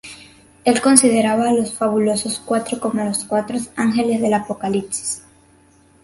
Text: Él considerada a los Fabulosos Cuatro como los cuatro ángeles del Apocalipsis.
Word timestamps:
Él 0.65 0.81
considerada 0.81 1.47
a 1.49 1.53
los 1.53 1.75
Fabulosos 1.75 2.41
Cuatro 2.43 2.79
como 2.79 3.03
los 3.03 3.23
cuatro 3.25 3.57
ángeles 3.75 4.19
del 4.19 4.33
Apocalipsis. 4.33 5.21